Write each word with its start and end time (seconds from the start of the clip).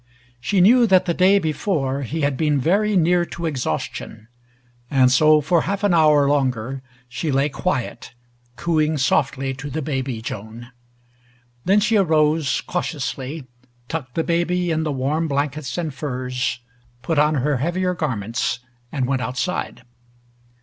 She 0.39 0.61
knew 0.61 0.87
that 0.87 1.05
the 1.05 1.13
day 1.13 1.37
before 1.37 2.01
he 2.01 2.21
had 2.21 2.35
been 2.35 2.59
very 2.59 2.95
near 2.97 3.23
to 3.25 3.45
exhaustion, 3.45 4.29
and 4.89 5.11
so 5.11 5.41
for 5.41 5.61
half 5.61 5.83
an 5.83 5.93
hour 5.93 6.27
longer 6.27 6.81
she 7.07 7.31
lay 7.31 7.49
quiet, 7.49 8.15
cooing 8.55 8.97
softly 8.97 9.53
to 9.53 9.69
the 9.69 9.83
baby 9.83 10.19
Joan. 10.19 10.71
Then 11.65 11.79
she 11.79 11.97
arose 11.97 12.61
cautiously, 12.61 13.45
tucked 13.87 14.15
the 14.15 14.23
baby 14.23 14.71
in 14.71 14.81
the 14.81 14.91
warm 14.91 15.27
blankets 15.27 15.77
and 15.77 15.93
furs, 15.93 16.61
put 17.03 17.19
on 17.19 17.35
her 17.35 17.57
heavier 17.57 17.93
garments, 17.93 18.59
and 18.91 19.05
went 19.05 19.21
outside. 19.21 19.83